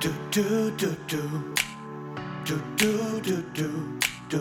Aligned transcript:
Du, 0.00 0.08
du, 0.30 0.70
du, 0.78 0.96
du. 1.08 1.18
Du, 2.46 2.54
du, 2.78 3.20
du, 3.20 3.44
du. 3.60 3.68
Du, 4.30 4.38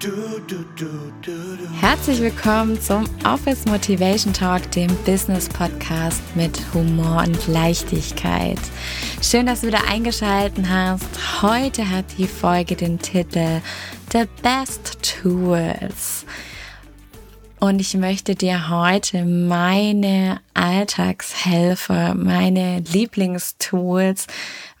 du, 0.00 0.40
du, 0.46 0.64
du, 0.74 0.88
du. 1.20 1.68
Herzlich 1.82 2.22
willkommen 2.22 2.80
zum 2.80 3.04
Office 3.26 3.66
Motivation 3.66 4.32
Talk, 4.32 4.70
dem 4.70 4.88
Business 5.04 5.46
Podcast 5.46 6.22
mit 6.34 6.58
Humor 6.72 7.22
und 7.26 7.48
Leichtigkeit. 7.48 8.60
Schön, 9.20 9.44
dass 9.44 9.60
du 9.60 9.66
wieder 9.66 9.86
eingeschaltet 9.86 10.64
hast. 10.66 11.42
Heute 11.42 11.90
hat 11.90 12.06
die 12.16 12.26
Folge 12.26 12.76
den 12.76 12.98
Titel 12.98 13.60
The 14.10 14.24
Best 14.42 15.02
Tools. 15.02 16.24
Und 17.62 17.80
ich 17.80 17.94
möchte 17.94 18.34
dir 18.34 18.70
heute 18.70 19.24
meine 19.24 20.40
Alltagshelfer, 20.52 22.16
meine 22.16 22.80
Lieblingstools 22.80 24.26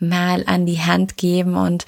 mal 0.00 0.42
an 0.48 0.66
die 0.66 0.80
Hand 0.80 1.16
geben. 1.16 1.54
Und 1.54 1.86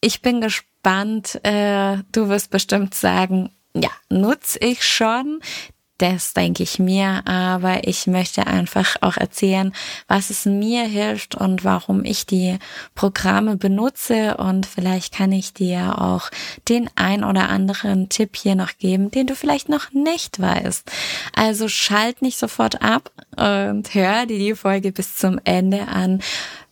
ich 0.00 0.22
bin 0.22 0.40
gespannt. 0.40 1.44
Äh, 1.44 2.04
du 2.12 2.28
wirst 2.28 2.52
bestimmt 2.52 2.94
sagen, 2.94 3.50
ja, 3.74 3.90
nutze 4.08 4.60
ich 4.60 4.84
schon. 4.84 5.40
Das 6.00 6.32
denke 6.32 6.62
ich 6.62 6.78
mir, 6.78 7.20
aber 7.26 7.86
ich 7.86 8.06
möchte 8.06 8.46
einfach 8.46 8.96
auch 9.02 9.18
erzählen, 9.18 9.74
was 10.08 10.30
es 10.30 10.46
mir 10.46 10.84
hilft 10.84 11.34
und 11.34 11.62
warum 11.62 12.06
ich 12.06 12.24
die 12.24 12.58
Programme 12.94 13.58
benutze 13.58 14.38
und 14.38 14.64
vielleicht 14.64 15.12
kann 15.12 15.30
ich 15.30 15.52
dir 15.52 16.00
auch 16.00 16.30
den 16.70 16.88
ein 16.94 17.22
oder 17.22 17.50
anderen 17.50 18.08
Tipp 18.08 18.34
hier 18.34 18.54
noch 18.54 18.78
geben, 18.78 19.10
den 19.10 19.26
du 19.26 19.34
vielleicht 19.34 19.68
noch 19.68 19.92
nicht 19.92 20.40
weißt. 20.40 20.90
Also 21.36 21.68
schalt 21.68 22.22
nicht 22.22 22.38
sofort 22.38 22.80
ab 22.80 23.12
und 23.36 23.94
hör 23.94 24.24
dir 24.24 24.38
die 24.38 24.54
Folge 24.54 24.92
bis 24.92 25.16
zum 25.16 25.38
Ende 25.44 25.86
an. 25.86 26.22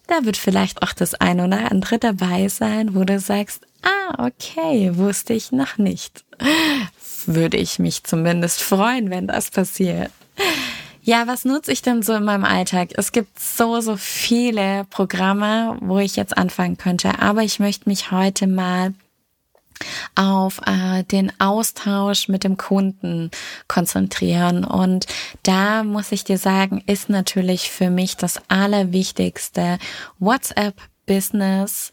Da 0.08 0.24
wird 0.24 0.36
vielleicht 0.36 0.82
auch 0.82 0.92
das 0.92 1.14
ein 1.14 1.40
oder 1.40 1.70
andere 1.70 1.98
dabei 1.98 2.48
sein, 2.48 2.96
wo 2.96 3.04
du 3.04 3.20
sagst, 3.20 3.64
ah, 3.82 4.26
okay, 4.26 4.96
wusste 4.96 5.34
ich 5.34 5.52
noch 5.52 5.78
nicht 5.78 6.24
würde 7.26 7.56
ich 7.56 7.78
mich 7.78 8.04
zumindest 8.04 8.62
freuen, 8.62 9.10
wenn 9.10 9.26
das 9.26 9.50
passiert. 9.50 10.10
Ja, 11.02 11.26
was 11.26 11.44
nutze 11.44 11.72
ich 11.72 11.82
denn 11.82 12.02
so 12.02 12.14
in 12.14 12.24
meinem 12.24 12.44
Alltag? 12.44 12.90
Es 12.96 13.12
gibt 13.12 13.38
so, 13.40 13.80
so 13.80 13.96
viele 13.96 14.84
Programme, 14.90 15.76
wo 15.80 15.98
ich 15.98 16.16
jetzt 16.16 16.36
anfangen 16.36 16.76
könnte, 16.76 17.20
aber 17.20 17.42
ich 17.42 17.60
möchte 17.60 17.88
mich 17.88 18.10
heute 18.10 18.46
mal 18.46 18.92
auf 20.18 20.60
äh, 20.66 21.04
den 21.04 21.32
Austausch 21.40 22.28
mit 22.28 22.44
dem 22.44 22.56
Kunden 22.56 23.30
konzentrieren. 23.68 24.64
Und 24.64 25.06
da 25.44 25.84
muss 25.84 26.12
ich 26.12 26.24
dir 26.24 26.38
sagen, 26.38 26.82
ist 26.86 27.08
natürlich 27.08 27.70
für 27.70 27.88
mich 27.88 28.16
das 28.16 28.42
Allerwichtigste 28.48 29.78
WhatsApp 30.18 30.74
Business 31.06 31.92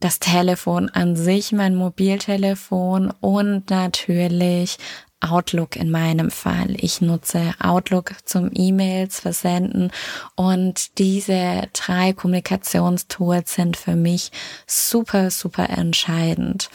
das 0.00 0.20
Telefon 0.20 0.90
an 0.90 1.16
sich, 1.16 1.50
mein 1.50 1.74
Mobiltelefon 1.74 3.12
und 3.20 3.68
natürlich 3.70 4.78
Outlook 5.20 5.76
in 5.76 5.90
meinem 5.90 6.30
Fall. 6.30 6.76
Ich 6.78 7.00
nutze 7.00 7.54
Outlook 7.58 8.12
zum 8.24 8.50
E-Mails 8.54 9.20
versenden 9.20 9.90
und 10.36 10.98
diese 10.98 11.68
drei 11.72 12.12
Kommunikationstools 12.12 13.54
sind 13.54 13.76
für 13.76 13.96
mich 13.96 14.30
super, 14.66 15.30
super 15.30 15.70
entscheidend. 15.70 16.70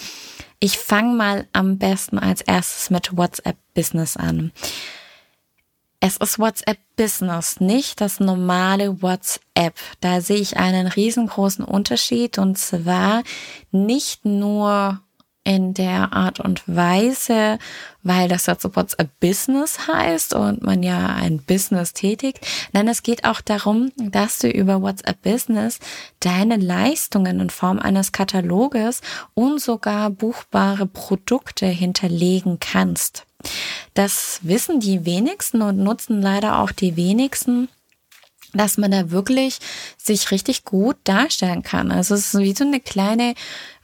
Ich 0.60 0.78
fange 0.78 1.14
mal 1.16 1.48
am 1.54 1.78
besten 1.78 2.18
als 2.18 2.42
erstes 2.42 2.90
mit 2.90 3.18
WhatsApp 3.18 3.58
Business 3.74 4.18
an. 4.18 4.52
Es 6.06 6.18
ist 6.18 6.38
WhatsApp 6.38 6.80
Business, 6.98 7.62
nicht 7.62 8.02
das 8.02 8.20
normale 8.20 9.02
WhatsApp. 9.02 9.76
Da 10.02 10.20
sehe 10.20 10.38
ich 10.38 10.58
einen 10.58 10.88
riesengroßen 10.88 11.64
Unterschied 11.64 12.38
und 12.38 12.58
zwar 12.58 13.24
nicht 13.72 14.26
nur 14.26 15.00
in 15.44 15.74
der 15.74 16.14
Art 16.14 16.40
und 16.40 16.64
Weise, 16.68 17.60
weil 18.02 18.28
das 18.30 18.46
jetzt 18.46 18.64
WhatsApp 18.76 19.10
Business 19.20 19.88
heißt 19.88 20.34
und 20.34 20.64
man 20.64 20.84
ja 20.84 21.08
ein 21.08 21.40
Business 21.40 21.94
tätigt. 21.94 22.40
Nein, 22.72 22.88
es 22.88 23.04
geht 23.04 23.26
auch 23.26 23.42
darum, 23.42 23.92
dass 23.98 24.40
du 24.40 24.50
über 24.50 24.82
WhatsApp 24.82 25.22
Business 25.22 25.80
deine 26.20 26.58
Leistungen 26.58 27.40
in 27.40 27.50
Form 27.50 27.80
eines 27.80 28.12
Kataloges 28.12 29.02
und 29.34 29.60
sogar 29.62 30.10
buchbare 30.10 30.86
Produkte 30.86 31.66
hinterlegen 31.66 32.60
kannst. 32.60 33.26
Das 33.94 34.40
wissen 34.44 34.80
die 34.80 35.06
wenigsten 35.06 35.62
und 35.62 35.78
nutzen 35.78 36.22
leider 36.22 36.60
auch 36.60 36.72
die 36.72 36.96
wenigsten 36.96 37.68
dass 38.54 38.78
man 38.78 38.92
da 38.92 39.12
wirklich 39.12 39.60
sich 39.98 40.32
richtig 40.32 40.64
gut 40.64 40.98
darstellen 41.04 41.64
kann. 41.64 41.92
Also 41.92 42.16
es 42.16 42.34
ist 42.34 42.40
wie 42.40 42.54
so 42.54 42.64
eine 42.64 42.80
kleine 42.80 43.34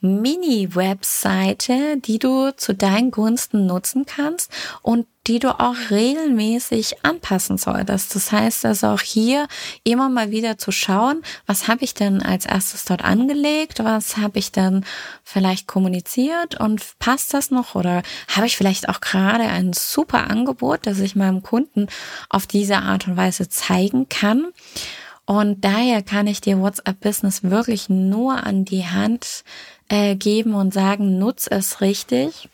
Mini-Webseite, 0.02 1.98
die 1.98 2.20
du 2.20 2.52
zu 2.56 2.74
deinen 2.74 3.12
Gunsten 3.12 3.66
nutzen 3.66 4.06
kannst 4.06 4.52
und 4.82 5.08
die 5.30 5.38
du 5.38 5.60
auch 5.60 5.76
regelmäßig 5.92 7.06
anpassen 7.06 7.60
solltest. 7.60 8.16
Das 8.16 8.32
heißt 8.32 8.66
also 8.66 8.88
auch 8.88 9.02
hier 9.02 9.48
immer 9.84 10.10
mal 10.10 10.32
wieder 10.32 10.58
zu 10.58 10.72
schauen, 10.72 11.22
was 11.46 11.68
habe 11.68 11.84
ich 11.84 11.94
denn 11.94 12.24
als 12.24 12.48
erstes 12.48 12.84
dort 12.84 13.04
angelegt, 13.04 13.84
was 13.84 14.18
habe 14.18 14.40
ich 14.40 14.52
dann 14.52 14.84
vielleicht 15.24 15.68
kommuniziert 15.68 16.60
und 16.60 16.82
passt 16.98 17.36
das 17.36 17.52
noch 17.52 17.76
oder 17.76 18.02
habe 18.28 18.48
ich 18.48 18.58
vielleicht 18.58 18.90
auch 18.90 19.02
gerade 19.02 19.44
ein 19.44 19.72
super 19.74 20.32
Angebot, 20.32 20.80
das 20.88 21.00
ich 21.00 21.16
meinem 21.16 21.44
Kunden 21.44 21.86
auf 22.30 22.48
diese 22.48 22.78
Art 22.78 23.08
und 23.08 23.16
Weise 23.16 23.48
zeigen 23.48 24.10
kann. 24.10 24.48
Und 25.26 25.64
daher 25.64 26.02
kann 26.02 26.26
ich 26.26 26.42
dir 26.42 26.60
WhatsApp 26.60 27.02
Business 27.02 27.44
wirklich 27.44 27.88
nur 27.88 28.48
an 28.48 28.66
die 28.66 28.88
Hand 28.88 29.44
äh, 29.90 30.16
geben 30.16 30.56
und 30.56 30.74
sagen, 30.74 31.20
nutz 31.20 31.46
es 31.46 31.82
richtig 31.82 32.50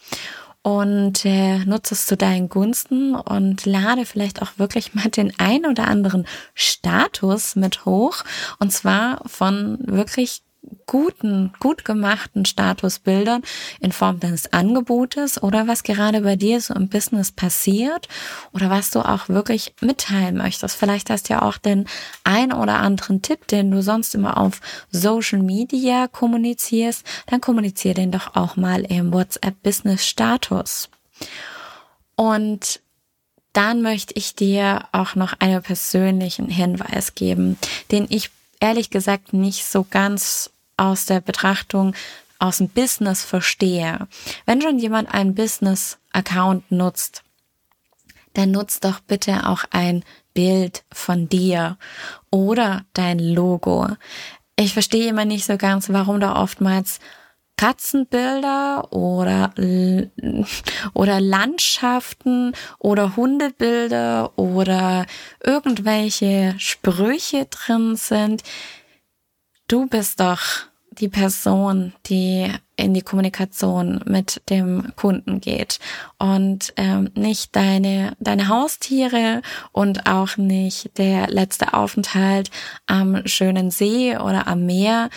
und 0.66 1.26
äh, 1.26 1.60
nutze 1.60 1.94
es 1.94 2.08
zu 2.08 2.18
deinen 2.18 2.50
Gunsten 2.50 3.14
und 3.14 3.68
lade 3.68 4.04
vielleicht 4.04 4.42
auch 4.42 4.54
wirklich 4.58 4.96
mal 4.96 5.10
den 5.10 5.32
ein 5.38 5.64
oder 5.68 5.88
anderen 5.88 6.26
Status 6.56 7.56
mit 7.56 7.86
hoch. 7.86 8.24
Und 8.58 8.74
zwar 8.74 9.22
von 9.28 9.78
wirklich 9.82 10.42
guten, 10.86 11.54
gut 11.60 11.86
gemachten 11.86 12.46
Statusbildern 12.46 13.44
in 13.80 13.92
Form 13.92 14.20
deines 14.20 14.54
Angebotes 14.54 15.42
oder 15.42 15.68
was 15.68 15.84
gerade 15.84 16.22
bei 16.22 16.36
dir 16.36 16.62
so 16.62 16.74
im 16.74 16.90
Business 16.90 17.32
passiert 17.32 18.08
oder 18.54 18.70
was 18.70 18.92
du 18.92 19.00
auch 19.00 19.30
wirklich 19.30 19.74
mitteilen 19.82 20.38
möchtest. 20.38 20.76
Vielleicht 20.76 21.10
hast 21.10 21.30
du 21.30 21.34
ja 21.34 21.42
auch 21.42 21.58
den 21.58 21.86
ein 22.24 22.54
oder 22.54 22.80
anderen 22.80 23.22
Tipp, 23.22 23.48
den 23.48 23.72
du 23.72 23.82
sonst 23.82 24.16
immer 24.16 24.38
auf 24.38 24.62
Social 24.92 25.42
Media 25.42 26.08
kommunizierst, 26.08 27.06
dann 27.28 27.42
kommunizier 27.42 27.94
den 27.94 28.12
doch 28.12 28.36
auch 28.36 28.56
mal 28.56 28.84
im 28.84 29.14
WhatsApp 29.14 29.62
Business 29.64 30.06
Status. 30.06 30.90
Und 32.16 32.80
dann 33.54 33.82
möchte 33.82 34.14
ich 34.16 34.36
dir 34.36 34.86
auch 34.92 35.16
noch 35.16 35.34
einen 35.40 35.62
persönlichen 35.62 36.50
Hinweis 36.50 37.16
geben, 37.16 37.58
den 37.92 38.06
ich 38.10 38.30
ehrlich 38.60 38.90
gesagt 38.90 39.34
nicht 39.34 39.66
so 39.66 39.86
ganz 39.90 40.52
aus 40.78 41.06
der 41.06 41.22
Betrachtung 41.22 41.96
aus 42.40 42.58
dem 42.58 42.70
Business 42.70 43.24
verstehe. 43.24 44.08
Wenn 44.46 44.62
schon 44.62 44.80
jemand 44.80 45.14
einen 45.14 45.36
Business-Account 45.36 46.72
nutzt, 46.72 47.24
dann 48.34 48.52
nutzt 48.52 48.84
doch 48.84 49.00
bitte 49.00 49.48
auch 49.48 49.64
ein 49.72 50.04
Bild 50.34 50.84
von 50.92 51.30
dir 51.30 51.78
oder 52.30 52.84
dein 52.94 53.20
Logo. 53.20 53.88
Ich 54.58 54.74
verstehe 54.74 55.10
immer 55.10 55.26
nicht 55.26 55.46
so 55.46 55.58
ganz, 55.58 55.90
warum 55.90 56.20
da 56.20 56.36
oftmals 56.42 57.00
Katzenbilder 57.58 58.92
oder, 58.92 59.54
oder 60.94 61.22
Landschaften 61.22 62.54
oder 62.80 63.16
Hundebilder 63.16 64.38
oder 64.38 65.06
irgendwelche 65.42 66.56
Sprüche 66.58 67.46
drin 67.46 67.96
sind. 67.96 68.44
Du 69.68 69.88
bist 69.88 70.20
doch 70.20 70.42
die 70.92 71.10
Person, 71.10 71.94
die 72.06 72.52
in 72.76 72.94
die 72.94 73.02
Kommunikation 73.02 74.00
mit 74.06 74.42
dem 74.50 74.94
Kunden 74.96 75.42
geht 75.42 75.80
und 76.20 76.72
ähm, 76.78 77.10
nicht 77.16 77.56
deine 77.56 78.16
deine 78.20 78.48
Haustiere 78.48 79.42
und 79.72 80.08
auch 80.08 80.38
nicht 80.38 80.98
der 81.00 81.28
letzte 81.28 81.74
Aufenthalt 81.74 82.52
am 82.86 83.26
schönen 83.26 83.72
See 83.72 84.16
oder 84.16 84.48
am 84.48 84.68
Meer. 84.68 85.10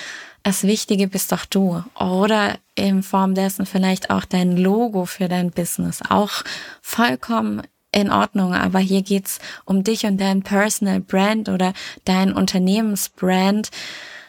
Das 0.44 0.62
Wichtige 0.62 1.08
bist 1.08 1.30
doch 1.30 1.44
du. 1.44 1.84
Oder 1.98 2.54
in 2.74 3.02
Form 3.02 3.34
dessen 3.34 3.66
vielleicht 3.66 4.08
auch 4.08 4.24
dein 4.24 4.56
Logo 4.56 5.04
für 5.04 5.28
dein 5.28 5.50
Business. 5.50 6.00
Auch 6.08 6.42
vollkommen 6.80 7.62
in 7.92 8.10
Ordnung, 8.10 8.54
aber 8.54 8.78
hier 8.78 9.02
geht's 9.02 9.40
um 9.66 9.84
dich 9.84 10.06
und 10.06 10.18
dein 10.18 10.42
Personal 10.42 11.00
Brand 11.00 11.50
oder 11.50 11.74
dein 12.04 12.32
Unternehmensbrand 12.32 13.70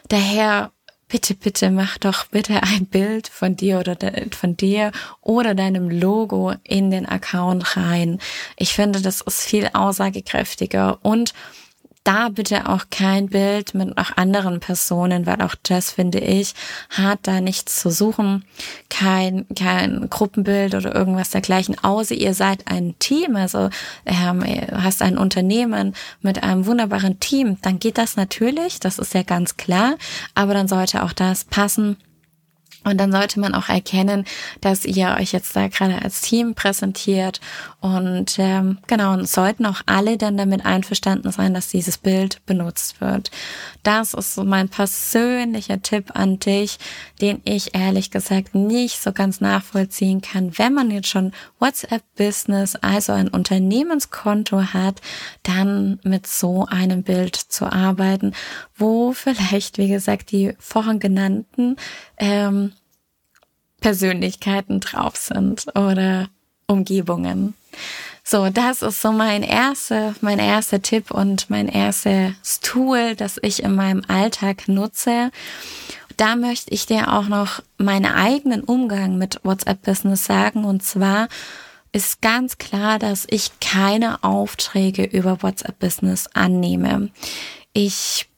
Daher 0.09 0.71
bitte, 1.07 1.33
bitte 1.33 1.71
mach 1.71 1.97
doch 1.97 2.27
bitte 2.27 2.61
ein 2.63 2.85
Bild 2.85 3.27
von 3.27 3.55
dir 3.55 3.79
oder 3.79 3.95
de, 3.95 4.29
von 4.31 4.55
dir 4.55 4.91
oder 5.21 5.55
deinem 5.55 5.89
Logo 5.89 6.53
in 6.63 6.91
den 6.91 7.05
Account 7.07 7.77
rein. 7.77 8.19
Ich 8.57 8.73
finde, 8.73 9.01
das 9.01 9.21
ist 9.21 9.43
viel 9.43 9.69
aussagekräftiger 9.73 10.99
und 11.01 11.33
da 12.03 12.29
bitte 12.29 12.69
auch 12.69 12.85
kein 12.89 13.27
Bild 13.27 13.73
mit 13.73 13.97
auch 13.97 14.15
anderen 14.15 14.59
Personen, 14.59 15.25
weil 15.25 15.41
auch 15.41 15.55
das 15.63 15.91
finde 15.91 16.19
ich, 16.19 16.53
hat 16.89 17.19
da 17.23 17.41
nichts 17.41 17.79
zu 17.79 17.91
suchen. 17.91 18.45
Kein, 18.89 19.45
kein 19.55 20.09
Gruppenbild 20.09 20.75
oder 20.75 20.95
irgendwas 20.95 21.29
dergleichen, 21.29 21.77
außer 21.83 22.15
ihr 22.15 22.33
seid 22.33 22.67
ein 22.67 22.95
Team, 22.99 23.35
also 23.35 23.69
ähm, 24.05 24.43
hast 24.71 25.01
ein 25.01 25.17
Unternehmen 25.17 25.93
mit 26.21 26.43
einem 26.43 26.65
wunderbaren 26.65 27.19
Team, 27.19 27.57
dann 27.61 27.79
geht 27.79 27.97
das 27.97 28.15
natürlich, 28.15 28.79
das 28.79 28.97
ist 28.97 29.13
ja 29.13 29.23
ganz 29.23 29.57
klar, 29.57 29.95
aber 30.35 30.53
dann 30.53 30.67
sollte 30.67 31.03
auch 31.03 31.13
das 31.13 31.43
passen 31.43 31.97
und 32.85 32.97
dann 32.97 33.11
sollte 33.11 33.41
man 33.41 33.53
auch 33.55 33.67
erkennen, 33.67 34.23
dass 34.61 34.85
ihr 34.85 35.17
euch 35.19 35.33
jetzt 35.33 35.53
da 35.53 35.67
gerade 35.67 36.01
als 36.01 36.21
Team 36.21 36.55
präsentiert. 36.55 37.41
Und 37.81 38.39
ähm, 38.39 38.77
genau, 38.87 39.13
und 39.13 39.27
sollten 39.27 39.65
auch 39.65 39.81
alle 39.85 40.17
dann 40.17 40.37
damit 40.37 40.65
einverstanden 40.65 41.31
sein, 41.31 41.53
dass 41.53 41.67
dieses 41.67 41.97
Bild 41.97 42.45
benutzt 42.45 43.01
wird. 43.01 43.31
Das 43.83 44.13
ist 44.13 44.33
so 44.33 44.45
mein 44.45 44.69
persönlicher 44.69 45.81
Tipp 45.81 46.11
an 46.13 46.39
dich, 46.39 46.79
den 47.21 47.41
ich 47.43 47.75
ehrlich 47.75 48.11
gesagt 48.11 48.55
nicht 48.55 49.01
so 49.01 49.11
ganz 49.11 49.41
nachvollziehen 49.41 50.21
kann. 50.21 50.57
Wenn 50.57 50.73
man 50.73 50.89
jetzt 50.89 51.09
schon 51.09 51.33
WhatsApp-Business, 51.59 52.77
also 52.77 53.11
ein 53.11 53.27
Unternehmenskonto 53.27 54.73
hat, 54.73 55.01
dann 55.43 55.99
mit 56.03 56.27
so 56.27 56.65
einem 56.65 57.03
Bild 57.03 57.35
zu 57.35 57.65
arbeiten, 57.65 58.33
wo 58.75 59.11
vielleicht, 59.11 59.77
wie 59.77 59.89
gesagt, 59.89 60.31
die 60.31 60.53
vorhin 60.59 60.99
genannten 60.99 61.75
ähm, 62.17 62.73
Persönlichkeiten 63.81 64.79
drauf 64.79 65.15
sind 65.15 65.67
oder 65.75 66.29
Umgebungen. 66.67 67.53
So, 68.23 68.49
das 68.49 68.83
ist 68.83 69.01
so 69.01 69.11
mein 69.11 69.41
erster, 69.41 70.13
mein 70.21 70.37
erster 70.37 70.81
Tipp 70.81 71.09
und 71.09 71.49
mein 71.49 71.67
erstes 71.67 72.59
Tool, 72.61 73.15
das 73.15 73.39
ich 73.41 73.63
in 73.63 73.73
meinem 73.73 74.03
Alltag 74.07 74.67
nutze. 74.67 75.31
Da 76.15 76.35
möchte 76.35 76.71
ich 76.71 76.85
dir 76.85 77.11
auch 77.13 77.27
noch 77.27 77.63
meinen 77.77 78.05
eigenen 78.05 78.63
Umgang 78.63 79.17
mit 79.17 79.39
WhatsApp 79.43 79.81
Business 79.81 80.25
sagen. 80.25 80.65
Und 80.65 80.83
zwar 80.83 81.27
ist 81.91 82.21
ganz 82.21 82.57
klar, 82.57 82.99
dass 82.99 83.25
ich 83.29 83.59
keine 83.61 84.23
Aufträge 84.23 85.05
über 85.05 85.41
WhatsApp 85.41 85.79
Business 85.79 86.27
annehme. 86.33 87.09
Ich 87.73 88.29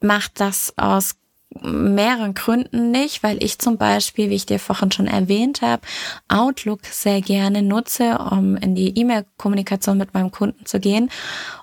mache 0.00 0.30
das 0.34 0.74
aus 0.76 1.14
mehreren 1.62 2.34
Gründen 2.34 2.90
nicht, 2.90 3.22
weil 3.22 3.42
ich 3.42 3.58
zum 3.58 3.76
Beispiel, 3.76 4.30
wie 4.30 4.34
ich 4.34 4.46
dir 4.46 4.58
vorhin 4.58 4.92
schon 4.92 5.06
erwähnt 5.06 5.62
habe, 5.62 5.82
Outlook 6.28 6.80
sehr 6.84 7.20
gerne 7.20 7.62
nutze, 7.62 8.18
um 8.18 8.56
in 8.56 8.74
die 8.74 8.98
E-Mail-Kommunikation 8.98 9.98
mit 9.98 10.14
meinem 10.14 10.30
Kunden 10.30 10.66
zu 10.66 10.80
gehen. 10.80 11.10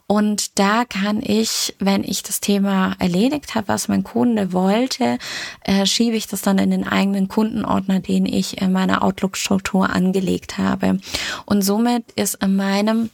Und 0.07 0.59
da 0.59 0.85
kann 0.85 1.21
ich, 1.23 1.75
wenn 1.79 2.03
ich 2.03 2.23
das 2.23 2.39
Thema 2.39 2.95
erledigt 2.99 3.55
habe, 3.55 3.69
was 3.69 3.87
mein 3.87 4.03
Kunde 4.03 4.53
wollte, 4.53 5.17
äh, 5.61 5.85
schiebe 5.85 6.15
ich 6.15 6.27
das 6.27 6.41
dann 6.41 6.57
in 6.57 6.71
den 6.71 6.87
eigenen 6.87 7.27
Kundenordner, 7.27 7.99
den 7.99 8.25
ich 8.25 8.61
in 8.61 8.71
meiner 8.71 9.03
Outlook-Struktur 9.03 9.89
angelegt 9.89 10.57
habe. 10.57 10.99
Und 11.45 11.63
somit 11.63 12.11
ist 12.11 12.35
in 12.43 12.55
meinem 12.55 13.09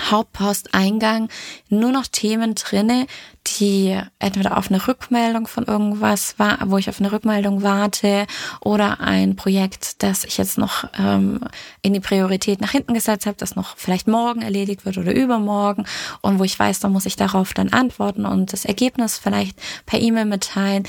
Hauptposteingang 0.00 1.28
nur 1.68 1.92
noch 1.92 2.06
Themen 2.06 2.54
drinne, 2.54 3.06
die 3.58 3.98
entweder 4.18 4.56
auf 4.56 4.70
eine 4.70 4.86
Rückmeldung 4.86 5.46
von 5.46 5.64
irgendwas 5.64 6.38
war, 6.38 6.58
wo 6.66 6.78
ich 6.78 6.88
auf 6.88 7.00
eine 7.00 7.12
Rückmeldung 7.12 7.62
warte, 7.62 8.26
oder 8.60 9.00
ein 9.00 9.36
Projekt, 9.36 10.02
das 10.02 10.24
ich 10.24 10.38
jetzt 10.38 10.58
noch 10.58 10.84
ähm, 10.98 11.40
in 11.82 11.92
die 11.92 12.00
Priorität 12.00 12.60
nach 12.60 12.70
hinten 12.70 12.94
gesetzt 12.94 13.26
habe, 13.26 13.36
das 13.38 13.56
noch 13.56 13.76
vielleicht 13.76 14.08
morgen 14.08 14.42
erledigt 14.42 14.84
wird 14.84 14.98
oder 14.98 15.14
übermorgen 15.14 15.84
und 16.22 16.38
wo 16.38 16.44
ich 16.44 16.58
weiß, 16.58 16.80
da 16.80 16.88
muss 16.88 17.06
ich 17.06 17.16
darauf 17.16 17.52
dann 17.52 17.70
antworten 17.70 18.24
und 18.24 18.52
das 18.52 18.64
Ergebnis 18.64 19.18
vielleicht 19.18 19.58
per 19.86 20.00
E-Mail 20.00 20.24
mitteilen 20.24 20.84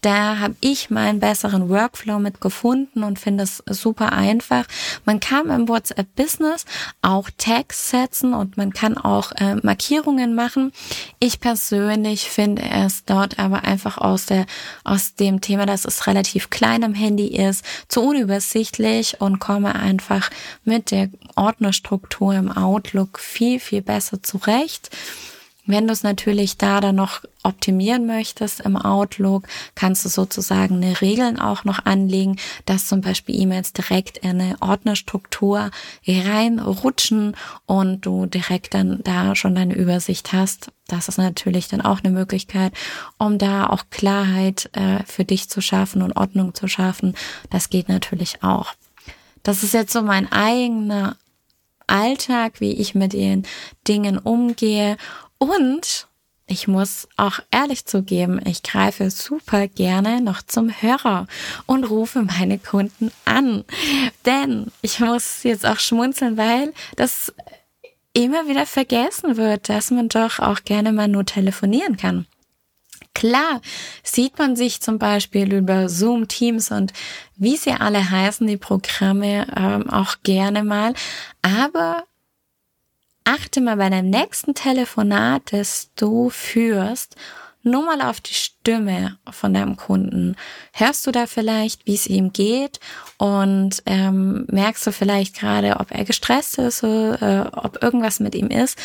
da 0.00 0.38
habe 0.38 0.56
ich 0.60 0.90
meinen 0.90 1.20
besseren 1.20 1.68
Workflow 1.68 2.18
mit 2.18 2.40
gefunden 2.40 3.04
und 3.04 3.18
finde 3.18 3.44
es 3.44 3.62
super 3.66 4.12
einfach. 4.12 4.64
Man 5.04 5.20
kann 5.20 5.50
im 5.50 5.68
WhatsApp 5.68 6.14
Business 6.16 6.64
auch 7.02 7.28
Tags 7.36 7.90
setzen 7.90 8.32
und 8.32 8.56
man 8.56 8.72
kann 8.72 8.96
auch 8.96 9.32
äh, 9.32 9.56
Markierungen 9.56 10.34
machen. 10.34 10.72
Ich 11.18 11.40
persönlich 11.40 12.30
finde 12.30 12.62
es 12.62 13.04
dort 13.04 13.38
aber 13.38 13.64
einfach 13.64 13.98
aus 13.98 14.26
der 14.26 14.46
aus 14.84 15.14
dem 15.14 15.40
Thema, 15.40 15.66
dass 15.66 15.84
es 15.84 16.06
relativ 16.06 16.50
klein 16.50 16.82
am 16.82 16.94
Handy 16.94 17.28
ist, 17.28 17.64
zu 17.88 18.00
unübersichtlich 18.02 19.20
und 19.20 19.38
komme 19.38 19.74
einfach 19.74 20.30
mit 20.64 20.90
der 20.90 21.10
Ordnerstruktur 21.36 22.34
im 22.34 22.50
Outlook 22.50 23.18
viel 23.18 23.60
viel 23.60 23.82
besser 23.82 24.22
zurecht. 24.22 24.90
Wenn 25.70 25.86
du 25.86 25.92
es 25.92 26.02
natürlich 26.02 26.58
da 26.58 26.80
dann 26.80 26.96
noch 26.96 27.22
optimieren 27.42 28.06
möchtest 28.06 28.60
im 28.60 28.76
Outlook, 28.76 29.46
kannst 29.74 30.04
du 30.04 30.08
sozusagen 30.08 30.76
eine 30.76 31.00
Regeln 31.00 31.38
auch 31.38 31.64
noch 31.64 31.86
anlegen, 31.86 32.36
dass 32.66 32.88
zum 32.88 33.00
Beispiel 33.00 33.40
E-Mails 33.40 33.72
direkt 33.72 34.18
in 34.18 34.40
eine 34.40 34.56
Ordnerstruktur 34.60 35.70
reinrutschen 36.06 37.36
und 37.66 38.04
du 38.04 38.26
direkt 38.26 38.74
dann 38.74 39.00
da 39.04 39.36
schon 39.36 39.54
deine 39.54 39.74
Übersicht 39.74 40.32
hast. 40.32 40.72
Das 40.88 41.08
ist 41.08 41.18
natürlich 41.18 41.68
dann 41.68 41.80
auch 41.80 42.00
eine 42.02 42.12
Möglichkeit, 42.12 42.72
um 43.16 43.38
da 43.38 43.68
auch 43.68 43.84
Klarheit 43.90 44.70
äh, 44.72 45.04
für 45.06 45.24
dich 45.24 45.48
zu 45.48 45.60
schaffen 45.60 46.02
und 46.02 46.16
Ordnung 46.16 46.54
zu 46.54 46.66
schaffen. 46.66 47.14
Das 47.48 47.70
geht 47.70 47.88
natürlich 47.88 48.42
auch. 48.42 48.74
Das 49.44 49.62
ist 49.62 49.72
jetzt 49.72 49.92
so 49.92 50.02
mein 50.02 50.30
eigener 50.32 51.16
Alltag, 51.86 52.60
wie 52.60 52.72
ich 52.72 52.94
mit 52.94 53.12
den 53.12 53.44
Dingen 53.86 54.18
umgehe 54.18 54.96
und 55.40 56.06
ich 56.46 56.68
muss 56.68 57.08
auch 57.16 57.38
ehrlich 57.50 57.86
zugeben, 57.86 58.40
ich 58.44 58.62
greife 58.62 59.10
super 59.10 59.68
gerne 59.68 60.20
noch 60.20 60.42
zum 60.42 60.70
Hörer 60.70 61.26
und 61.66 61.84
rufe 61.84 62.22
meine 62.22 62.58
Kunden 62.58 63.12
an. 63.24 63.64
Denn 64.26 64.66
ich 64.82 64.98
muss 64.98 65.44
jetzt 65.44 65.64
auch 65.64 65.78
schmunzeln, 65.78 66.36
weil 66.36 66.72
das 66.96 67.32
immer 68.12 68.48
wieder 68.48 68.66
vergessen 68.66 69.36
wird, 69.36 69.68
dass 69.68 69.90
man 69.90 70.08
doch 70.08 70.40
auch 70.40 70.64
gerne 70.64 70.92
mal 70.92 71.08
nur 71.08 71.24
telefonieren 71.24 71.96
kann. 71.96 72.26
Klar 73.14 73.60
sieht 74.02 74.38
man 74.38 74.56
sich 74.56 74.80
zum 74.80 74.98
Beispiel 74.98 75.52
über 75.54 75.88
Zoom, 75.88 76.26
Teams 76.26 76.70
und 76.72 76.92
wie 77.36 77.56
sie 77.56 77.72
alle 77.72 78.10
heißen, 78.10 78.46
die 78.46 78.56
Programme 78.56 79.46
ähm, 79.56 79.88
auch 79.88 80.16
gerne 80.22 80.64
mal. 80.64 80.94
Aber 81.42 82.04
achte 83.30 83.60
mal 83.60 83.76
bei 83.76 83.88
deinem 83.88 84.10
nächsten 84.10 84.54
Telefonat, 84.54 85.52
das 85.52 85.90
du 85.94 86.30
führst, 86.30 87.16
nur 87.62 87.84
mal 87.84 88.00
auf 88.00 88.20
die 88.20 88.34
Stimme 88.34 89.18
von 89.30 89.54
deinem 89.54 89.76
Kunden. 89.76 90.34
Hörst 90.72 91.06
du 91.06 91.12
da 91.12 91.26
vielleicht, 91.26 91.86
wie 91.86 91.94
es 91.94 92.06
ihm 92.06 92.32
geht 92.32 92.80
und 93.18 93.82
ähm, 93.86 94.46
merkst 94.50 94.86
du 94.86 94.92
vielleicht 94.92 95.38
gerade, 95.38 95.76
ob 95.78 95.90
er 95.92 96.04
gestresst 96.04 96.58
ist 96.58 96.82
äh, 96.82 97.44
ob 97.52 97.82
irgendwas 97.82 98.18
mit 98.18 98.34
ihm 98.34 98.48
ist. 98.48 98.78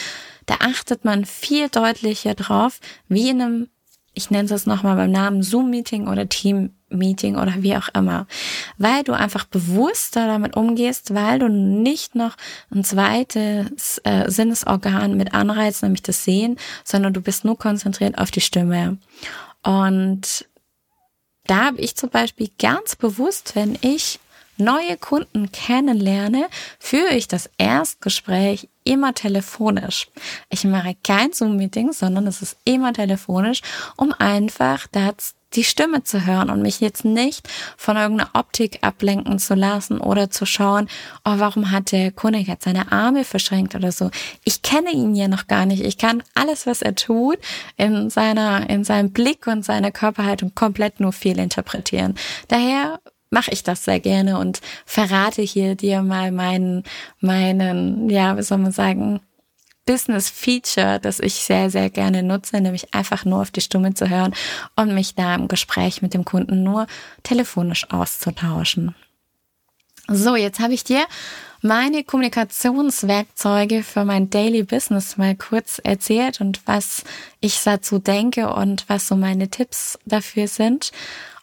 Da 0.46 0.56
achtet 0.60 1.06
man 1.06 1.25
viel 1.25 1.70
deutlicher 1.70 2.36
drauf, 2.36 2.80
wie 3.08 3.30
in 3.30 3.42
einem 3.42 3.70
ich 4.18 4.32
nenne 4.32 4.50
es 4.50 4.66
nochmal 4.66 4.96
beim 4.96 5.12
Namen 5.12 5.44
Zoom-Meeting 5.44 6.08
oder 6.08 6.30
Team-Meeting 6.30 6.85
oder 6.92 7.54
wie 7.58 7.75
auch 7.75 7.89
immer, 7.94 8.27
weil 8.77 9.04
du 9.04 9.13
einfach 9.13 9.46
bewusster 9.46 10.27
damit 10.27 10.56
umgehst, 10.56 11.13
weil 11.13 11.39
du 11.39 11.50
nicht 11.50 12.15
noch 12.15 12.36
ein 12.74 12.84
zweites 12.84 14.00
äh, 14.04 14.30
Sinnesorgan 14.30 15.18
mit 15.18 15.34
anreizt, 15.34 15.84
nämlich 15.84 16.04
das 16.04 16.24
Sehen, 16.24 16.58
sondern 16.84 17.13
du 17.13 17.22
bist 17.22 17.44
nur 17.44 17.58
konzentriert 17.58 18.18
auf 18.18 18.32
die 18.32 18.42
Stimme. 18.42 18.98
Und 19.63 20.46
da 21.48 21.65
habe 21.65 21.82
ich 21.82 21.96
zum 21.96 22.10
Beispiel 22.10 22.50
ganz 22.60 22.96
bewusst, 22.96 23.56
wenn 23.56 23.77
ich 23.82 24.20
neue 24.58 24.98
Kunden 24.98 25.51
kennenlerne, 25.51 26.48
führe 26.80 27.15
ich 27.15 27.27
das 27.27 27.50
Erstgespräch 27.58 28.70
immer 28.84 29.13
telefonisch. 29.13 30.08
Ich 30.50 30.63
mache 30.63 30.96
kein 31.04 31.34
Zoom-Meeting, 31.34 31.92
sondern 31.92 32.27
es 32.27 32.42
ist 32.42 32.58
immer 32.63 32.94
telefonisch, 32.94 33.62
um 33.98 34.13
einfach 34.13 34.88
das 34.92 35.36
die 35.56 35.64
Stimme 35.64 36.04
zu 36.04 36.26
hören 36.26 36.50
und 36.50 36.62
mich 36.62 36.80
jetzt 36.80 37.06
nicht 37.06 37.48
von 37.78 37.98
irgendeiner 37.98 38.32
Optik 38.34 38.80
ablenken 38.82 39.40
zu 39.40 39.56
lassen 39.56 40.00
oder 40.00 40.30
zu 40.30 40.46
schauen, 40.46 40.88
oh, 41.24 41.34
warum 41.38 41.72
hat 41.72 41.92
der 41.92 42.12
Kunde 42.12 42.40
jetzt 42.40 42.66
seine 42.66 42.92
Arme 42.92 43.24
verschränkt 43.24 43.76
oder 43.76 43.92
so. 43.92 44.12
Ich 44.44 44.62
kenne 44.62 44.92
ihn 44.92 45.16
ja 45.16 45.28
noch 45.28 45.48
gar 45.48 45.66
nicht. 45.66 45.84
Ich 45.84 45.98
kann 45.98 46.24
alles, 46.34 46.68
was 46.68 46.82
er 46.82 46.96
tut, 46.96 47.38
in 47.78 48.10
seiner, 48.10 48.70
in 48.70 48.84
seinem 48.84 49.12
Blick 49.12 49.48
und 49.48 49.66
seiner 49.66 49.92
Körperhaltung 49.92 50.54
komplett 50.56 51.00
nur 51.00 51.14
fehlinterpretieren. 51.14 52.16
Daher 52.48 53.00
mache 53.30 53.52
ich 53.52 53.64
das 53.64 53.84
sehr 53.84 54.00
gerne 54.00 54.40
und 54.40 54.62
verrate 54.86 55.42
hier 55.42 55.76
dir 55.76 56.02
mal 56.02 56.32
meinen, 56.32 56.84
meinen, 57.20 58.10
ja, 58.10 58.38
wie 58.38 58.44
soll 58.44 58.60
man 58.60 58.72
sagen, 58.72 59.20
Business 59.86 60.30
Feature, 60.30 61.00
das 61.00 61.20
ich 61.20 61.36
sehr, 61.36 61.70
sehr 61.70 61.89
gerne 61.89 62.24
nutze, 62.24 62.60
nämlich 62.60 62.94
einfach 62.94 63.25
nur 63.25 63.42
auf 63.42 63.51
die 63.51 63.62
Stimme 63.62 63.94
zu 63.94 64.10
hören 64.10 64.34
und 64.75 64.94
mich 64.94 65.15
da 65.15 65.36
im 65.36 65.48
Gespräch 65.48 66.01
mit 66.01 66.13
dem 66.13 66.25
Kunden 66.25 66.63
nur 66.63 66.88
telefonisch 67.24 67.89
auszutauschen. 67.92 68.96
So, 70.08 70.36
jetzt 70.36 70.60
habe 70.60 70.74
ich 70.74 70.84
dir 70.84 71.06
meine 71.62 72.04
Kommunikationswerkzeuge 72.04 73.82
für 73.82 74.06
mein 74.06 74.30
Daily 74.30 74.62
Business 74.62 75.18
mal 75.18 75.36
kurz 75.36 75.80
erzählt 75.84 76.42
und 76.42 76.62
was 76.68 77.04
ich 77.39 77.60
dazu 77.63 77.98
denke 77.98 78.54
und 78.54 78.86
was 78.88 79.08
so 79.08 79.15
meine 79.15 79.50
Tipps 79.50 79.98
dafür 80.06 80.48
sind. 80.48 80.92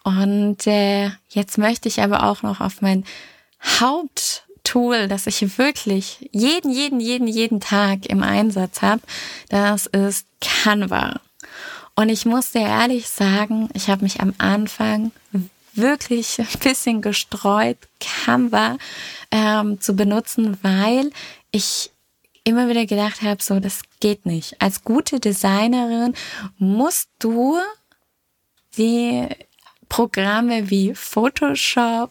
Und 0.03 0.65
äh, 0.65 1.11
jetzt 1.29 1.57
möchte 1.57 1.89
ich 1.89 2.01
aber 2.01 2.23
auch 2.23 2.41
noch 2.41 2.61
auf 2.61 2.81
mein 2.81 3.03
Haupttool, 4.63 5.07
das 5.07 5.27
ich 5.27 5.57
wirklich 5.57 6.29
jeden, 6.31 6.71
jeden, 6.71 6.99
jeden, 6.99 7.27
jeden 7.27 7.59
Tag 7.59 8.05
im 8.05 8.23
Einsatz 8.23 8.81
habe. 8.81 9.01
Das 9.49 9.87
ist 9.87 10.25
Canva. 10.41 11.19
Und 11.95 12.09
ich 12.09 12.25
muss 12.25 12.51
dir 12.51 12.61
ehrlich 12.61 13.07
sagen, 13.07 13.69
ich 13.73 13.89
habe 13.89 14.03
mich 14.03 14.21
am 14.21 14.33
Anfang 14.37 15.11
wirklich 15.73 16.39
ein 16.39 16.59
bisschen 16.63 17.01
gestreut, 17.01 17.77
Canva 17.99 18.77
ähm, 19.31 19.79
zu 19.81 19.95
benutzen, 19.95 20.57
weil 20.61 21.11
ich 21.51 21.91
immer 22.45 22.67
wieder 22.67 22.85
gedacht 22.85 23.21
habe, 23.21 23.43
so, 23.43 23.59
das 23.59 23.81
geht 23.99 24.25
nicht. 24.25 24.61
Als 24.61 24.83
gute 24.83 25.19
Designerin 25.19 26.13
musst 26.57 27.09
du 27.19 27.57
die 28.77 29.27
Programme 29.93 30.71
wie 30.71 30.95
Photoshop, 30.95 32.09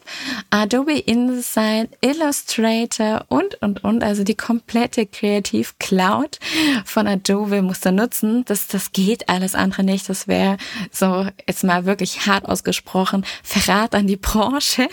Adobe 0.51 1.01
InDesign, 1.01 1.89
Illustrator 2.01 3.25
und, 3.27 3.61
und, 3.61 3.83
und, 3.83 4.05
also 4.05 4.23
die 4.23 4.37
komplette 4.37 5.05
Kreativ 5.05 5.77
Cloud 5.81 6.39
von 6.85 7.09
Adobe 7.09 7.61
musst 7.61 7.85
du 7.85 7.91
nutzen. 7.91 8.45
Das, 8.45 8.69
das 8.69 8.93
geht 8.93 9.29
alles 9.29 9.57
andere 9.57 9.83
nicht. 9.83 10.09
Das 10.09 10.29
wäre 10.29 10.59
so 10.93 11.27
jetzt 11.49 11.65
mal 11.65 11.85
wirklich 11.85 12.25
hart 12.25 12.49
ausgesprochen 12.49 13.27
Verrat 13.43 13.97
an 13.97 14.07
die 14.07 14.17
Branche. 14.17 14.87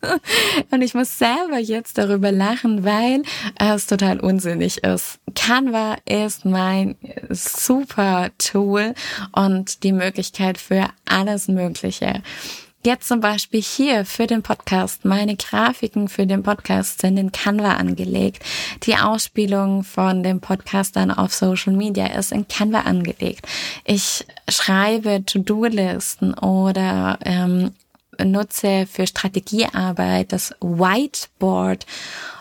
und 0.70 0.80
ich 0.80 0.94
muss 0.94 1.18
selber 1.18 1.58
jetzt 1.58 1.98
darüber 1.98 2.30
lachen, 2.30 2.84
weil 2.84 3.24
es 3.58 3.86
total 3.88 4.20
unsinnig 4.20 4.84
ist. 4.84 5.18
Canva 5.34 5.96
ist 6.04 6.44
mein 6.44 6.94
super 7.30 8.30
Tool 8.38 8.94
und 9.32 9.82
die 9.82 9.92
Möglichkeit 9.92 10.58
für 10.58 10.88
alles 11.04 11.48
Mögliche. 11.48 12.11
Jetzt 12.84 13.06
zum 13.06 13.20
Beispiel 13.20 13.62
hier 13.62 14.04
für 14.04 14.26
den 14.26 14.42
Podcast. 14.42 15.04
Meine 15.04 15.36
Grafiken 15.36 16.08
für 16.08 16.26
den 16.26 16.42
Podcast 16.42 17.00
sind 17.00 17.16
in 17.16 17.30
Canva 17.30 17.74
angelegt. 17.74 18.42
Die 18.82 18.96
Ausspielung 18.96 19.84
von 19.84 20.24
dem 20.24 20.40
Podcast 20.40 20.96
dann 20.96 21.12
auf 21.12 21.32
Social 21.32 21.74
Media 21.74 22.06
ist 22.06 22.32
in 22.32 22.48
Canva 22.48 22.80
angelegt. 22.80 23.46
Ich 23.84 24.26
schreibe 24.48 25.24
To-Do-Listen 25.24 26.34
oder 26.34 27.20
ähm, 27.24 27.70
nutze 28.20 28.88
für 28.90 29.06
Strategiearbeit 29.06 30.32
das 30.32 30.52
Whiteboard 30.60 31.86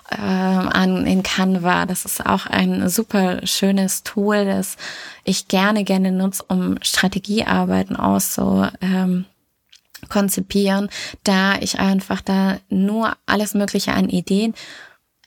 äh, 0.09 0.15
an 0.15 1.05
in 1.05 1.21
Canva. 1.21 1.85
Das 1.85 2.03
ist 2.05 2.25
auch 2.25 2.47
ein 2.47 2.89
super 2.89 3.45
schönes 3.45 4.01
Tool, 4.01 4.45
das 4.45 4.75
ich 5.23 5.47
gerne 5.47 5.83
gerne 5.83 6.11
nutze, 6.11 6.43
um 6.47 6.77
Strategiearbeiten 6.81 7.95
auszu 7.95 8.67
ähm, 8.81 9.25
konzipieren, 10.09 10.89
da 11.23 11.55
ich 11.59 11.79
einfach 11.79 12.21
da 12.21 12.57
nur 12.69 13.13
alles 13.25 13.53
Mögliche 13.53 13.93
an 13.93 14.09
Ideen 14.09 14.53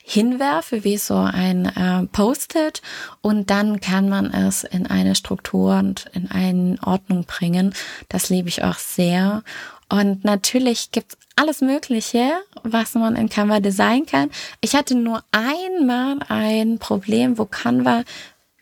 hinwerfe, 0.07 0.83
wie 0.83 0.97
so 0.97 1.15
ein 1.15 1.65
äh, 1.65 2.05
Post-it 2.11 2.83
und 3.21 3.49
dann 3.49 3.81
kann 3.81 4.07
man 4.07 4.31
es 4.31 4.63
in 4.63 4.85
eine 4.85 5.15
Struktur 5.15 5.79
und 5.79 6.05
in 6.13 6.29
eine 6.29 6.77
Ordnung 6.85 7.23
bringen. 7.23 7.73
Das 8.07 8.29
liebe 8.29 8.47
ich 8.47 8.63
auch 8.63 8.77
sehr. 8.77 9.41
Und 9.89 10.23
natürlich 10.23 10.91
gibt's 10.91 11.17
alles 11.35 11.61
Mögliche, 11.61 12.31
was 12.63 12.93
man 12.93 13.15
in 13.15 13.29
Canva 13.29 13.59
designen 13.59 14.05
kann. 14.05 14.29
Ich 14.61 14.75
hatte 14.75 14.95
nur 14.95 15.23
einmal 15.31 16.19
ein 16.29 16.77
Problem, 16.77 17.37
wo 17.39 17.45
Canva 17.45 18.03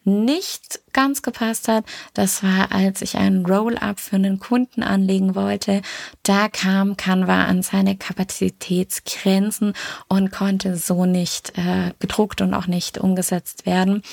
nicht 0.05 0.81
ganz 0.93 1.21
gepasst 1.21 1.67
hat, 1.67 1.85
das 2.13 2.43
war, 2.43 2.71
als 2.71 3.01
ich 3.01 3.17
einen 3.17 3.45
Roll-up 3.45 3.99
für 3.99 4.15
einen 4.15 4.39
Kunden 4.39 4.83
anlegen 4.83 5.35
wollte. 5.35 5.81
Da 6.23 6.49
kam 6.49 6.97
Canva 6.97 7.45
an 7.45 7.63
seine 7.63 7.97
Kapazitätsgrenzen 7.97 9.73
und 10.07 10.31
konnte 10.31 10.77
so 10.77 11.05
nicht 11.05 11.57
äh, 11.57 11.91
gedruckt 11.99 12.41
und 12.41 12.53
auch 12.53 12.67
nicht 12.67 12.97
umgesetzt 12.97 13.65
werden. 13.65 14.03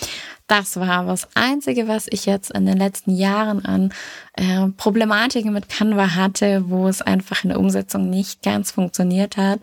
Das 0.47 0.81
war 0.81 1.07
das 1.07 1.29
Einzige, 1.35 1.87
was 1.87 2.07
ich 2.11 2.27
jetzt 2.27 2.51
in 2.51 2.67
den 2.67 2.77
letzten 2.77 3.15
Jahren 3.15 3.65
an 3.65 3.93
äh, 4.35 4.67
Problematiken 4.77 5.53
mit 5.53 5.69
Canva 5.69 6.15
hatte, 6.15 6.69
wo 6.69 6.89
es 6.89 7.03
einfach 7.03 7.45
in 7.45 7.51
der 7.51 7.61
Umsetzung 7.61 8.11
nicht 8.11 8.43
ganz 8.43 8.73
funktioniert 8.73 9.37
hat. 9.37 9.61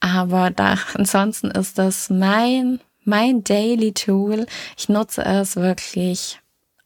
Aber 0.00 0.50
da, 0.50 0.78
ansonsten 0.94 1.50
ist 1.50 1.78
das 1.78 2.08
mein 2.10 2.80
mein 3.04 3.44
Daily 3.44 3.92
Tool. 3.92 4.46
Ich 4.76 4.88
nutze 4.88 5.24
es 5.24 5.56
wirklich 5.56 6.38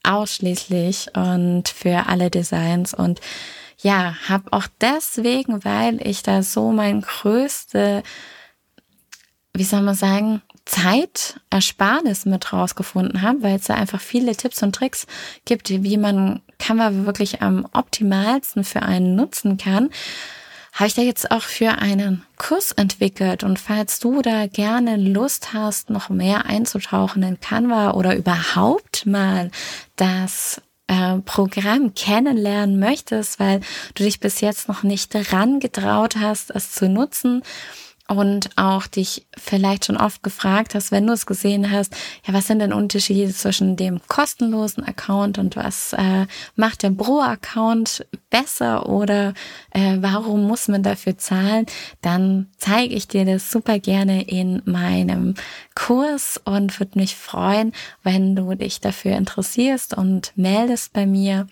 ausschließlich 0.02 1.08
und 1.14 1.68
für 1.68 2.06
alle 2.06 2.30
Designs 2.30 2.94
und 2.94 3.20
ja, 3.82 4.16
habe 4.28 4.52
auch 4.52 4.66
deswegen, 4.80 5.64
weil 5.64 6.00
ich 6.06 6.22
da 6.22 6.42
so 6.42 6.72
mein 6.72 7.02
größte, 7.02 8.02
wie 9.52 9.64
soll 9.64 9.82
man 9.82 9.94
sagen, 9.94 10.42
Zeitersparnis 10.64 12.24
mit 12.24 12.52
rausgefunden 12.52 13.22
habe, 13.22 13.42
weil 13.42 13.56
es 13.56 13.66
da 13.66 13.74
einfach 13.74 14.00
viele 14.00 14.34
Tipps 14.34 14.62
und 14.62 14.74
Tricks 14.74 15.06
gibt, 15.44 15.70
wie 15.70 15.96
man 15.96 16.42
Canva 16.58 17.06
wirklich 17.06 17.42
am 17.42 17.66
optimalsten 17.72 18.64
für 18.64 18.82
einen 18.82 19.14
nutzen 19.14 19.58
kann, 19.58 19.90
habe 20.76 20.88
ich 20.88 20.94
da 20.94 21.00
jetzt 21.00 21.30
auch 21.30 21.42
für 21.42 21.78
einen 21.78 22.22
Kurs 22.36 22.72
entwickelt. 22.72 23.42
Und 23.42 23.58
falls 23.58 23.98
du 23.98 24.20
da 24.20 24.46
gerne 24.46 24.96
Lust 24.96 25.54
hast, 25.54 25.88
noch 25.88 26.10
mehr 26.10 26.44
einzutauchen 26.44 27.22
in 27.22 27.40
Canva 27.40 27.92
oder 27.92 28.14
überhaupt 28.14 29.06
mal 29.06 29.50
das 29.96 30.60
äh, 30.86 31.16
Programm 31.24 31.94
kennenlernen 31.94 32.78
möchtest, 32.78 33.40
weil 33.40 33.60
du 33.94 34.04
dich 34.04 34.20
bis 34.20 34.42
jetzt 34.42 34.68
noch 34.68 34.82
nicht 34.82 35.14
dran 35.14 35.60
getraut 35.60 36.16
hast, 36.16 36.50
es 36.50 36.72
zu 36.72 36.90
nutzen, 36.90 37.42
und 38.08 38.50
auch 38.56 38.86
dich 38.86 39.26
vielleicht 39.36 39.86
schon 39.86 39.96
oft 39.96 40.22
gefragt 40.22 40.74
hast, 40.74 40.92
wenn 40.92 41.06
du 41.06 41.12
es 41.12 41.26
gesehen 41.26 41.70
hast, 41.70 41.94
ja, 42.24 42.32
was 42.34 42.46
sind 42.46 42.60
denn 42.60 42.72
Unterschiede 42.72 43.32
zwischen 43.32 43.76
dem 43.76 44.00
kostenlosen 44.06 44.84
Account 44.84 45.38
und 45.38 45.56
was 45.56 45.92
äh, 45.92 46.26
macht 46.54 46.82
der 46.82 46.90
Pro-Account 46.90 48.06
besser 48.30 48.88
oder 48.88 49.34
äh, 49.70 49.96
warum 50.00 50.46
muss 50.46 50.68
man 50.68 50.82
dafür 50.82 51.18
zahlen, 51.18 51.66
dann 52.02 52.48
zeige 52.58 52.94
ich 52.94 53.08
dir 53.08 53.24
das 53.24 53.50
super 53.50 53.78
gerne 53.78 54.22
in 54.28 54.62
meinem 54.64 55.34
Kurs 55.74 56.40
und 56.44 56.78
würde 56.78 56.98
mich 56.98 57.16
freuen, 57.16 57.72
wenn 58.02 58.36
du 58.36 58.54
dich 58.54 58.80
dafür 58.80 59.16
interessierst 59.16 59.94
und 59.94 60.32
meldest 60.36 60.92
bei 60.92 61.06
mir. 61.06 61.48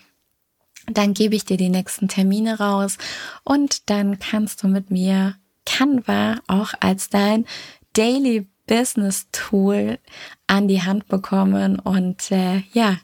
Dann 0.87 1.13
gebe 1.13 1.35
ich 1.35 1.45
dir 1.45 1.57
die 1.57 1.69
nächsten 1.69 2.07
Termine 2.07 2.59
raus 2.59 2.97
und 3.43 3.89
dann 3.89 4.19
kannst 4.19 4.61
du 4.61 4.67
mit 4.67 4.91
mir 4.91 5.35
Canva 5.65 6.37
auch 6.47 6.73
als 6.79 7.09
dein 7.09 7.45
Daily 7.93 8.47
Business 8.67 9.27
Tool 9.31 9.99
an 10.47 10.67
die 10.67 10.81
Hand 10.81 11.07
bekommen. 11.07 11.79
Und 11.79 12.31
äh, 12.31 12.63
ja, 12.73 12.97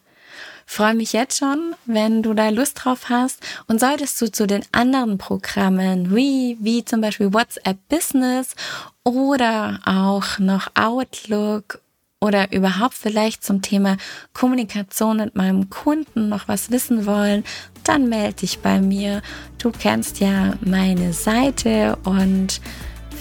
freue 0.65 0.96
mich 0.96 1.13
jetzt 1.13 1.38
schon, 1.38 1.75
wenn 1.86 2.24
du 2.24 2.34
da 2.34 2.50
Lust 2.50 2.84
drauf 2.84 3.10
hast. 3.10 3.41
Und 3.68 3.80
solltest 3.80 4.20
du 4.22 4.32
zu 4.32 4.48
den 4.48 4.63
anderen 4.72 5.18
Programmen 5.18 6.15
wie, 6.15 6.58
wie 6.60 6.86
zum 6.86 7.01
Beispiel 7.01 7.34
WhatsApp 7.34 7.77
Business 7.89 8.56
oder 9.03 9.80
auch 9.86 10.39
noch 10.39 10.70
Outlook 10.75 11.82
oder 12.22 12.51
überhaupt 12.51 12.94
vielleicht 12.94 13.44
zum 13.44 13.62
Thema 13.62 13.98
Kommunikation 14.34 15.18
mit 15.18 15.36
meinem 15.36 15.70
Kunden 15.70 16.30
noch 16.30 16.48
was 16.48 16.70
wissen 16.70 17.06
wollen, 17.06 17.44
dann 17.84 18.10
melde 18.10 18.36
dich 18.36 18.60
bei 18.60 18.80
mir. 18.80 19.22
Du 19.58 19.72
kennst 19.72 20.20
ja 20.20 20.54
meine 20.62 21.13
Seite 21.13 21.98
und 22.04 22.62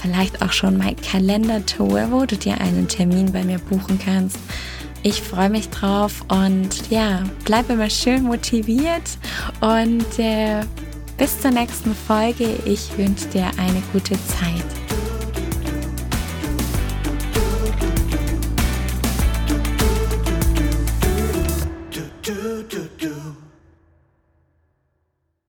vielleicht 0.01 0.43
auch 0.43 0.53
schon 0.53 0.77
mein 0.77 0.97
Kalendertool, 0.97 2.09
wo 2.11 2.27
du 2.27 2.37
dir 2.37 2.61
einen 2.61 2.89
Termin 2.89 3.33
bei 3.33 3.43
mir 3.43 3.59
buchen 3.59 3.99
kannst. 3.99 4.39
Ich 5.03 5.23
freue 5.23 5.49
mich 5.49 5.71
drauf 5.71 6.23
und 6.29 6.91
ja, 6.91 7.23
bleib 7.47 7.71
immer 7.71 7.89
schön 7.89 8.25
motiviert 8.25 9.19
und 9.61 10.19
äh, 10.19 10.61
bis 11.17 11.41
zur 11.41 11.53
nächsten 11.53 11.95
Folge. 11.95 12.49
Ich 12.67 12.97
wünsche 12.99 13.27
dir 13.29 13.47
eine 13.57 13.83
gute 13.93 14.15
Zeit. 14.27 14.80